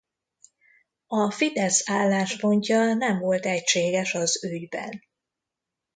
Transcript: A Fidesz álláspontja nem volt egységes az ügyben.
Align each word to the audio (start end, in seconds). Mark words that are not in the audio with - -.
A 1.07 1.31
Fidesz 1.31 1.89
álláspontja 1.89 2.93
nem 2.95 3.17
volt 3.19 3.45
egységes 3.45 4.13
az 4.13 4.43
ügyben. 4.43 5.01